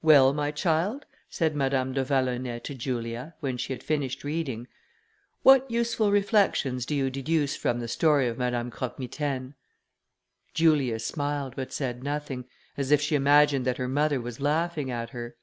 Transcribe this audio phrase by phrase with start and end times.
[0.00, 4.66] "Well, my child," said Madame de Vallonay to Julia, when she had finished reading,
[5.42, 9.52] "what useful reflections do you deduce from the story of Madame Croque Mitaine?"
[10.54, 12.46] Julia smiled, but said nothing,
[12.78, 15.36] as if she imagined that her mother was laughing at her.